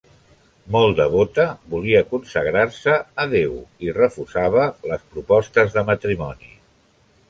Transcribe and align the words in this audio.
Molt 0.75 0.95
devota, 0.99 1.45
volia 1.75 2.01
consagrar-se 2.15 2.97
a 3.25 3.29
Déu 3.37 3.55
i 3.89 3.95
refusava 4.01 4.69
les 4.93 5.09
propostes 5.17 5.75
de 5.79 5.89
matrimoni. 5.93 6.57